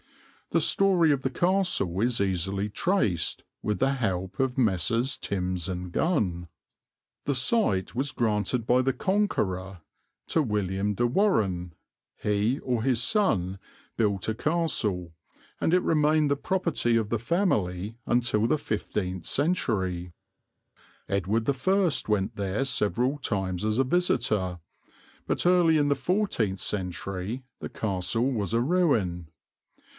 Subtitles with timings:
[0.49, 5.15] The story of the castle is easily traced with the help of Messrs.
[5.15, 6.47] Timbs and Gunn.
[7.25, 9.81] The site was granted by the Conqueror
[10.27, 11.73] to William de Warrenne;
[12.17, 13.59] he or his son
[13.95, 15.13] built a castle,
[15.61, 20.11] and it remained the property of the family until the fifteenth century.
[21.07, 24.59] Edward I went there several times as a visitor,
[25.27, 29.29] but early in the fourteenth century the castle was a ruin.